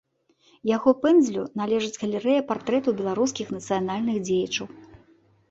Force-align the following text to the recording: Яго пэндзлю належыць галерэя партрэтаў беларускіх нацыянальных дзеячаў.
Яго 0.69 0.93
пэндзлю 1.03 1.43
належыць 1.61 1.99
галерэя 2.05 2.41
партрэтаў 2.53 2.97
беларускіх 3.03 3.53
нацыянальных 3.59 4.17
дзеячаў. 4.27 4.65